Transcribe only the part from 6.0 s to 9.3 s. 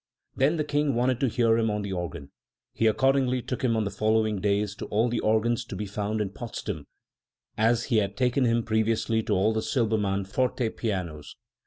in Potsdam, as he had taken Him previously